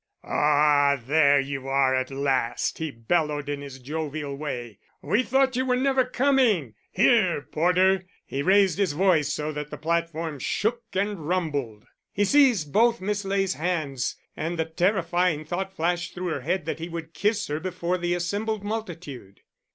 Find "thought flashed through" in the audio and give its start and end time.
15.45-16.29